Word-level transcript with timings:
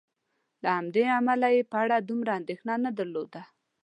له 0.63 0.69
همدې 0.77 1.03
امله 1.19 1.47
یې 1.55 1.61
په 1.71 1.77
اړه 1.83 1.97
دومره 2.07 2.31
اندېښنه 2.39 2.75
نه 2.85 2.91
درلودله. 2.97 3.43